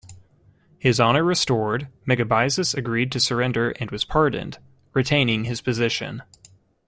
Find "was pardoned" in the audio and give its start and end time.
3.91-4.57